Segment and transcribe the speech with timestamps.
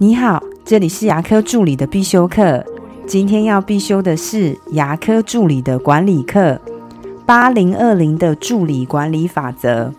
[0.00, 2.64] 你好，这里是牙科助理的必修课。
[3.04, 6.60] 今天要必修的是牙科助理的管理课，
[7.26, 9.92] 八零二零的助理管理法则。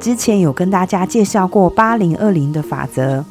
[0.00, 3.22] 之前有跟大家介绍过八零二零的法则，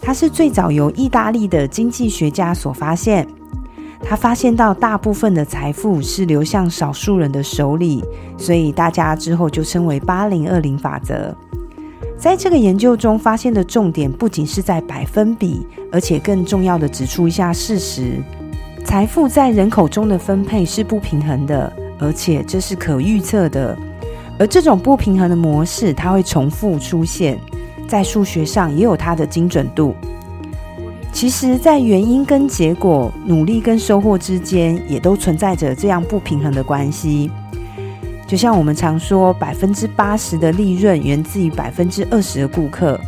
[0.00, 3.26] 它是最早由意大利的经济学家所发现。
[4.04, 8.04] 他发现到大部分的财富是流向少数人的手里，
[8.38, 11.36] 所以大家之后就称为八零二零法则。
[12.16, 18.22] 在这个研究中发现的重点不仅是在百分比，而且更重要的指出一下事实：
[18.84, 23.76] 财富在人口中的分配是不平衡的，而且这是可预测的。
[24.38, 27.38] 而这种不平衡的模式，它会重复出现，
[27.86, 29.94] 在数学上也有它的精准度。
[31.12, 37.30] 其实，在原因跟结果、努力跟收获之间，也都存在着这样不平衡的关系。
[38.26, 42.98] 就像我们常说，百分之八十的利润源自于百分之二十的顾客，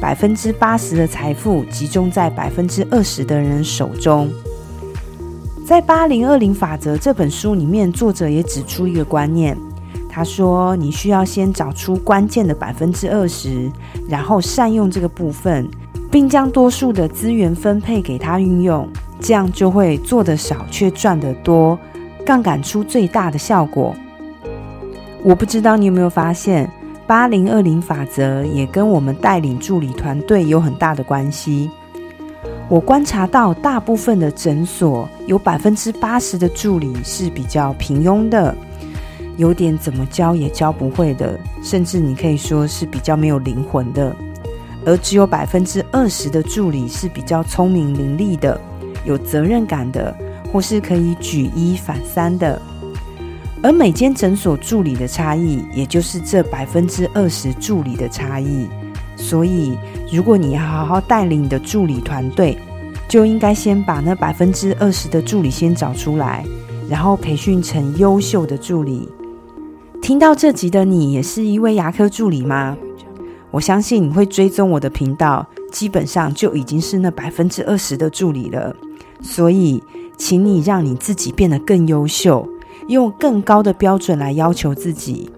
[0.00, 4.28] 百分之八十的财富集中在百分之二十的人手中。
[5.64, 9.56] 在《八零二零法则》这本书里面，作者也指出一个观念，
[10.08, 13.70] 他说：你需要先找出关键的百分之二十，
[14.08, 15.68] 然后善用这个部分，
[16.10, 18.88] 并将多数的资源分配给他运用，
[19.20, 21.78] 这样就会做得少却赚得多，
[22.24, 23.94] 杠杆出最大的效果。
[25.26, 26.70] 我不知道你有没有发现，
[27.04, 31.68] 八零二零法则也跟我们带领助理团队有很大的关系。
[32.68, 38.56] 我观察到，大部分的诊所有百分之八十的助理是比较平庸的，
[39.36, 44.14] 有点怎么教也教不会的，甚至你可以说是比较没有灵魂的。
[44.84, 48.60] 而只有百分之二十的助理是比较聪明伶俐的，
[49.04, 50.16] 有责任感的，
[50.52, 52.62] 或是可以举一反三的。
[53.66, 58.68] 而每间诊所助理的差异，也就是这百分之二十助理的差异。
[59.16, 59.76] 所以，
[60.08, 62.56] 如果你要好好带领你的助理团队，
[63.08, 66.46] 就应该先把那百分之二十的助理先找出来，
[66.88, 69.08] 然后培训成优秀的助理。
[70.00, 72.76] 听到这集的你，也是一位牙科助理吗？
[73.50, 78.76] 我相信你会追踪我的频道，基本上就已经是那百分之二十的助理了。
[79.20, 79.82] 所以，
[80.16, 82.48] 请你让你自己变得更优秀。
[82.88, 85.28] 用更高的标准来要求自己，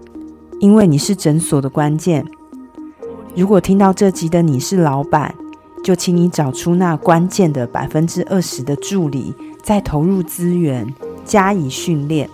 [0.59, 2.25] 因为你是诊所的关键。
[3.35, 5.33] 如果听到这集的你是老板，
[5.83, 9.33] 就请你找出那关键的百分之二十的助理，
[9.63, 10.93] 再投入资源
[11.25, 12.29] 加以训练。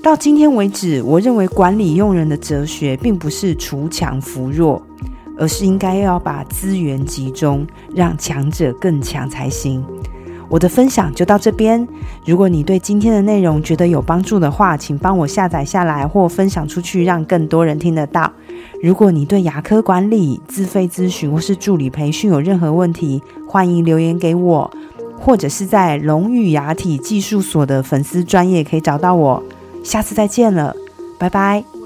[0.00, 4.80] 到今天为止，我认为管理用人的哲学并不是锄强扶弱，
[5.36, 9.84] 而是应该要把资源集中，让强者更强才行。
[10.48, 11.86] 我的分享就到这边。
[12.24, 18.32] 如果你对今天的内容觉得有帮助的话，请帮我下载下来或分享出去，让更多人听得到。
[18.82, 24.70] 如果你对牙科管理、自费咨询或是助理培训有任何问题，欢迎留言给我，
[25.18, 29.42] 或者是在龙语牙体技术所的粉丝专业可以找到我。
[29.84, 30.74] 下次再见了，
[31.18, 31.77] 拜拜。